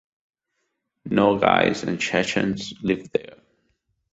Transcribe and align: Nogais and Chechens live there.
Nogais 1.07 1.83
and 1.83 1.99
Chechens 2.01 2.73
live 2.81 3.11
there. 3.11 3.35